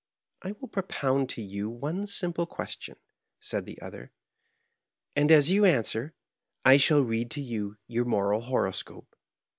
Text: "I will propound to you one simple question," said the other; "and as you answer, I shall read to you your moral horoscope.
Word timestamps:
"I 0.41 0.53
will 0.53 0.67
propound 0.67 1.29
to 1.29 1.43
you 1.43 1.69
one 1.69 2.07
simple 2.07 2.47
question," 2.47 2.95
said 3.39 3.67
the 3.67 3.79
other; 3.83 4.11
"and 5.15 5.31
as 5.31 5.51
you 5.51 5.63
answer, 5.63 6.15
I 6.65 6.77
shall 6.77 7.03
read 7.03 7.29
to 7.29 7.41
you 7.41 7.77
your 7.85 8.05
moral 8.05 8.41
horoscope. 8.41 9.15